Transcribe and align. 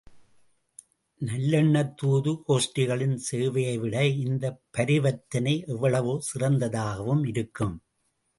நல்லெண்ணத் 1.21 1.91
தூது 1.95 2.31
கோஷ்டிகளின் 2.47 3.15
சேவையைவிட 3.27 3.95
இந்தப் 4.21 4.59
பரிவர்த்தனை 4.71 5.55
எவ்வளவோ 5.67 6.15
சிறந்ததாகவும் 6.31 7.23
இருக்கும். 7.27 7.77